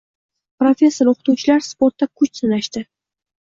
[0.61, 2.85] Professor-o‘qituvchilar sportda kuch sinashdi